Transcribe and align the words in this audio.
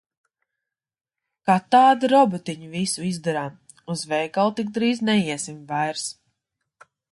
Kā 1.49 1.57
tādi 1.75 2.09
robotiņi 2.13 2.71
visu 2.71 3.05
izdarām. 3.11 3.61
Uz 3.97 4.07
veikalu 4.15 4.57
tik 4.61 4.75
drīz 4.79 5.05
neiesim 5.11 5.63
vairs. 5.75 6.11